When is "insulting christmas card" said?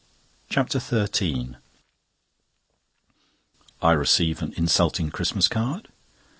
4.57-5.89